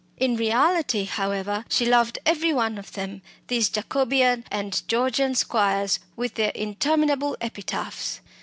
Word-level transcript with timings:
In 0.17 0.35
reality, 0.35 1.03
however, 1.05 1.63
she 1.69 1.85
loved 1.85 2.17
every 2.25 2.51
one 2.51 2.79
of 2.79 2.93
them 2.93 3.21
these 3.49 3.69
Jacobean 3.69 4.45
and 4.49 4.81
Georgian 4.87 5.35
squires 5.35 5.99
with 6.15 6.33
their 6.33 6.49
interminable 6.55 7.37
epitaphs. 7.39 8.19